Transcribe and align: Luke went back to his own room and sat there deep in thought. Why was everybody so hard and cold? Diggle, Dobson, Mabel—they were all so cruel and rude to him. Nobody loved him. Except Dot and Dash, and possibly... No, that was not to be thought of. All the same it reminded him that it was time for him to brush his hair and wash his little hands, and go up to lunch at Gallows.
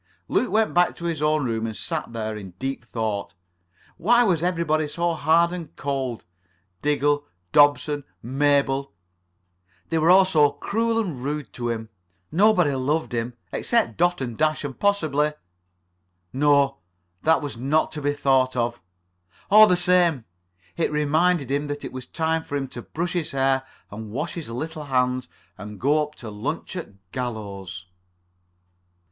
Luke 0.27 0.49
went 0.51 0.73
back 0.73 0.95
to 0.95 1.05
his 1.05 1.21
own 1.21 1.45
room 1.45 1.67
and 1.67 1.75
sat 1.77 2.11
there 2.11 2.41
deep 2.43 2.81
in 2.85 2.87
thought. 2.87 3.35
Why 3.97 4.23
was 4.23 4.41
everybody 4.41 4.87
so 4.87 5.13
hard 5.13 5.53
and 5.53 5.75
cold? 5.75 6.25
Diggle, 6.81 7.27
Dobson, 7.51 8.03
Mabel—they 8.23 9.99
were 9.99 10.09
all 10.09 10.25
so 10.25 10.53
cruel 10.53 10.97
and 10.97 11.23
rude 11.23 11.53
to 11.53 11.69
him. 11.69 11.89
Nobody 12.31 12.73
loved 12.73 13.11
him. 13.11 13.35
Except 13.53 13.95
Dot 13.95 14.21
and 14.21 14.35
Dash, 14.35 14.63
and 14.63 14.79
possibly... 14.79 15.33
No, 16.33 16.77
that 17.21 17.43
was 17.43 17.55
not 17.57 17.91
to 17.91 18.01
be 18.01 18.13
thought 18.13 18.55
of. 18.55 18.81
All 19.51 19.67
the 19.67 19.77
same 19.77 20.25
it 20.77 20.91
reminded 20.91 21.51
him 21.51 21.67
that 21.67 21.85
it 21.85 21.93
was 21.93 22.07
time 22.07 22.43
for 22.43 22.55
him 22.55 22.67
to 22.69 22.81
brush 22.81 23.13
his 23.13 23.29
hair 23.29 23.61
and 23.91 24.09
wash 24.09 24.33
his 24.33 24.49
little 24.49 24.85
hands, 24.85 25.27
and 25.59 25.79
go 25.79 26.01
up 26.01 26.15
to 26.15 26.31
lunch 26.31 26.75
at 26.75 26.89
Gallows. 27.11 27.85